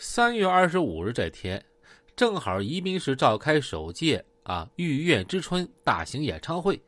[0.00, 1.60] 三月二十五日这天，
[2.14, 6.80] 正好宜宾市召开首届啊御苑之春大型演唱会，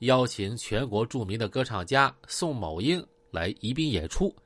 [0.00, 4.36] 邀请全国著名的歌唱家宋某英来宜宾演出。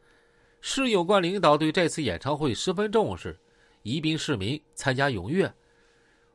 [0.60, 3.36] 市有关领导对这次演唱会十分重视，
[3.82, 5.52] 宜宾市民参加踊跃。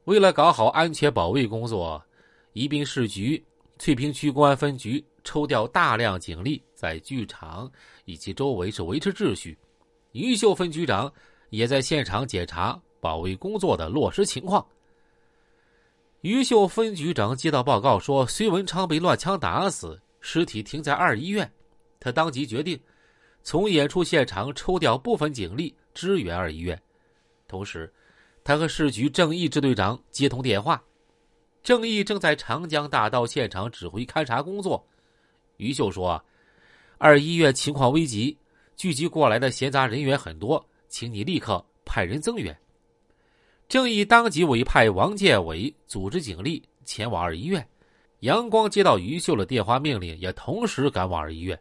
[0.04, 2.04] 为了搞好安全保卫工作，
[2.52, 3.42] 宜宾市局
[3.78, 7.72] 翠屏区公安分局抽调大量警力在剧场
[8.04, 9.58] 以及周围是维持秩序。
[10.12, 11.10] 于秀分局长。
[11.50, 14.66] 也在现场检查保卫工作的落实情况。
[16.22, 21.50] 于秀分局长接到报告说，隋文昌被乱枪打死，尸体停在二医院。
[22.00, 22.80] 他当即决定
[23.42, 26.82] 从演出现场抽调部分警力支援二医院。
[27.48, 27.92] 同时，
[28.44, 30.82] 他和市局正义支队长接通电话，
[31.64, 34.86] 正义正在长江大道现场指挥勘查工作。
[35.58, 36.24] 于秀说
[37.00, 38.38] ：“二医院情况危急，
[38.76, 42.58] 聚集过来的闲杂人员很多。”请你立刻派人增援。
[43.70, 47.66] 郑义当即委派王建伟组织警力前往二医院。
[48.22, 51.58] 杨光接到于秀的电话命令，也同时赶往二医院。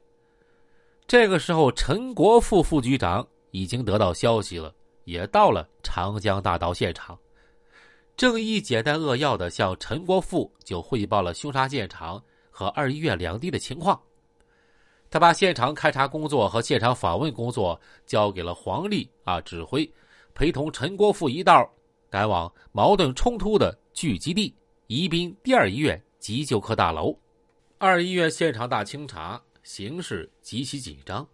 [1.07, 7.17] 这个时候，陈国富副局长已经得到消息了，也到了长江大道现场。
[8.17, 12.21] 郑义简单扼要的向陈国富就汇报了凶杀现场
[12.51, 14.01] 和二医院两地的情况。
[15.11, 19.91] 他把现场勘查工作和现场访问工作交给了黄丽啊指挥，
[20.35, 21.71] 陪同陈国富一道
[22.11, 24.55] 赶往矛盾冲突的聚集地
[24.87, 27.19] 宜宾第二医院急救科大楼。
[27.79, 31.27] 二医院现场大清查，形势极其紧张。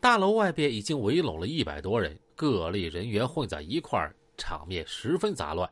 [0.00, 5.68] 大楼外边已经围拢了一百多人，各类人员混在一块儿，场面十分杂乱。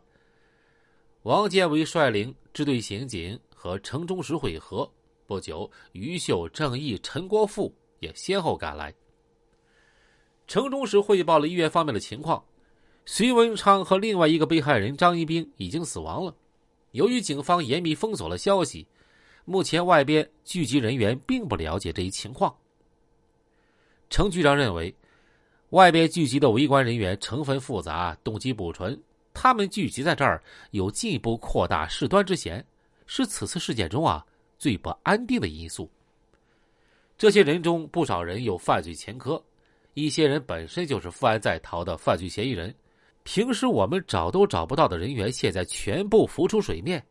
[1.23, 4.89] 王建伟率领支队刑警和城中石会合。
[5.27, 8.95] 不久，于秀、郑义、陈国富也先后赶来。
[10.47, 12.45] 程中时汇报了医院方面的情况：
[13.07, 16.35] 徐文昌和另外一个被害人张一兵已经死亡了。
[16.91, 18.87] 由于警方严密封锁了消息，
[19.47, 22.55] 目前外边聚集人员并不了解这一情况。
[24.11, 24.95] 程局长认为，
[25.71, 29.03] 外边聚集的围观人员成分复杂，动机不纯，
[29.33, 32.65] 他们聚集在这儿有进一步扩大事端之嫌，
[33.07, 34.25] 是此次事件中啊。
[34.65, 35.87] 最不安定的因素。
[37.19, 39.45] 这些人中不少人有犯罪前科，
[39.93, 42.75] 一些人本身就是负案在逃的犯罪嫌疑人。
[43.25, 47.05] 平时我们找都找不到的人员，现在全部浮出水面，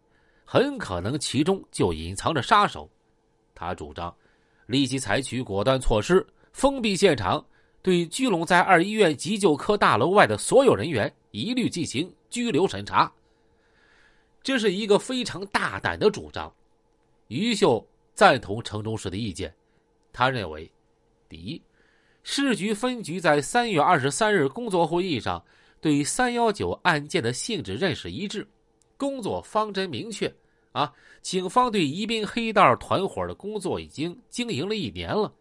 [0.43, 2.89] 很可能其中就隐藏着杀手。
[3.53, 4.11] 他主张
[4.65, 7.45] 立即采取果断措施，封闭现场，
[7.83, 13.13] 对聚拢在二医院急救科大楼外的所有人员一律进行拘留审查。
[14.41, 16.51] 这是一个非常大胆的主张。
[17.27, 19.53] 于秀赞同城中市的意见，
[20.11, 20.71] 他认为，
[21.27, 21.61] 第一，
[22.23, 25.43] 市局分局在三月二十三日工作会议上
[25.81, 28.47] 对三幺九案件的性质认识一致，
[28.97, 30.33] 工作方针明确。
[30.73, 30.91] 啊，
[31.21, 35.31] 警方对宜宾黑道团伙的工作已经经营了一年了，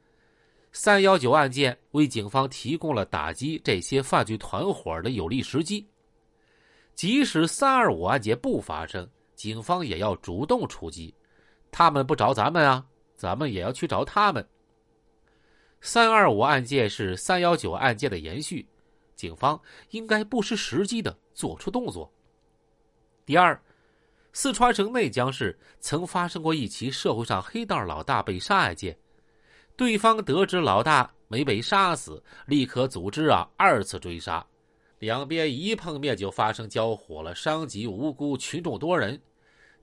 [0.72, 5.86] 三幺九案件为警方提供了打击这些犯罪团伙的有利时机。
[6.94, 11.14] 即使三二五案件不发生，警方也要主动出击。
[11.72, 14.46] 他们不找咱们啊，咱们也要去找他们。
[15.80, 18.68] 三二五案件是三幺九案件的延续，
[19.16, 19.60] 警方
[19.90, 22.12] 应该不失时机的做出动作。
[23.24, 23.60] 第二，
[24.32, 28.96] 四川省内江市曾发生过一起社会上黑道老大被杀案件，
[29.74, 34.46] 对方得知老大没被杀死，立刻组织啊二次追杀，
[34.98, 39.20] 两边一碰面就发生交火了，伤及无辜群众多人。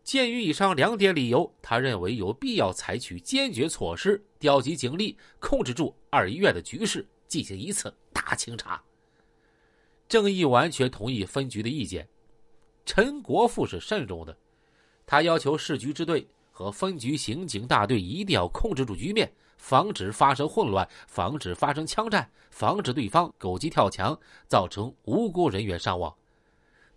[0.09, 8.81] 鉴于以上两点理由，他认为有必要采取坚决措施，调集警力，控制住二医院的局势，进行一次大清查。
[10.07, 12.07] 郑义完全同意分局的意见，
[12.87, 14.35] 陈国富是慎重的，
[15.05, 26.11] 他要求市局支队和分局刑警大队一定要控制住局面，防止发生混乱，防止发生枪战，防止对方狗急跳墙，造成无辜人员伤亡。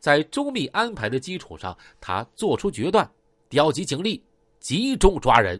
[0.02, 3.08] 在周密安排的基础上，他做出决断，
[3.49, 4.20] 调集警力，
[4.58, 5.58] 集中抓人。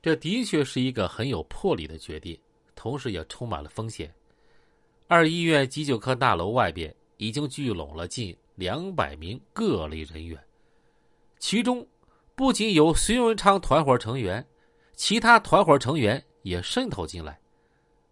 [0.00, 2.40] 这的确是一个很有魄力的决定，
[2.74, 4.10] 同时也充满了风险。
[5.08, 10.42] 二医院急救科大楼外边已经聚拢了近两百名各类人员，
[11.38, 11.86] 其中
[12.34, 14.42] 不仅有隋文昌团伙成员，
[14.94, 17.38] 其他团伙成员也渗透进来。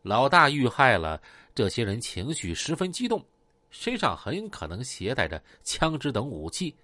[0.02, 1.18] 老大遇害了，
[1.54, 3.24] 这些人情绪十分激动。
[3.70, 6.74] 身上很可能携带着枪支等武器。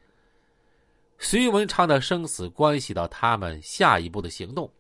[1.19, 4.71] 隋文昌的生死关系到他们下一步的行动，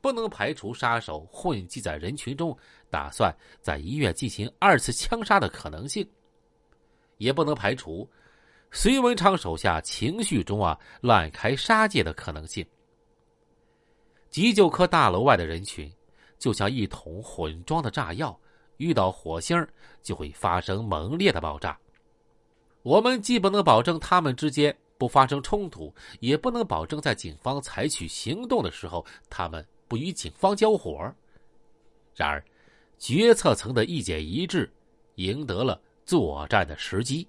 [0.00, 2.56] 不能排除杀手混迹在人群中，
[2.88, 6.08] 打算在医院进行二次枪杀的可能性。
[7.18, 8.08] 也不能排除
[8.70, 12.66] 隋文昌手下情绪中啊滥开杀戒的可能性。
[14.30, 15.92] 急救科大楼外的人群，
[16.38, 18.40] 就像一桶混装的炸药，
[18.80, 19.64] 遇到火星
[20.02, 21.78] 就会发生猛烈的爆炸。
[22.82, 31.14] 我们既不能保证他们之间不发生冲突，也不能保证在警方采取行动的时候，他们不与警方交火。
[32.14, 32.42] 然而，
[32.98, 34.70] 决策层的意见一致，
[35.16, 37.28] 赢得了作战的时机。